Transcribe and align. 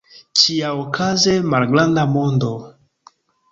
Ĉiaokaze, 0.39 1.35
malgranda 1.55 2.09
mondo. 2.17 2.53